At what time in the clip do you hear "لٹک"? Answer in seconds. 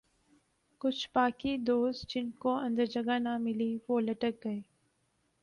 3.99-4.43